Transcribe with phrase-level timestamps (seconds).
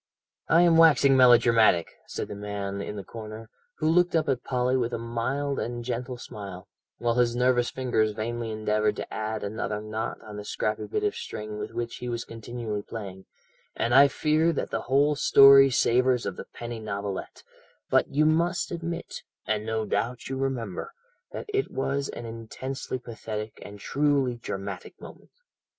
[0.47, 4.75] "I am waxing melodramatic," said the man in the corner, who looked up at Polly
[4.75, 9.79] with a mild and gentle smile, while his nervous fingers vainly endeavoured to add another
[9.79, 13.25] knot on the scrappy bit of string with which he was continually playing,
[13.75, 17.43] "and I fear that the whole story savours of the penny novelette,
[17.91, 20.93] but you must admit, and no doubt you remember,
[21.31, 25.29] that it was an intensely pathetic and truly dramatic moment.